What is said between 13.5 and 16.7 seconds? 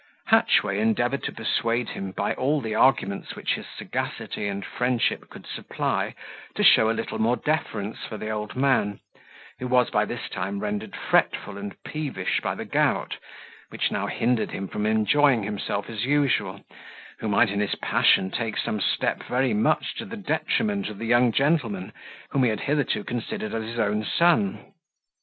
which now hindered him from enjoying himself as usual,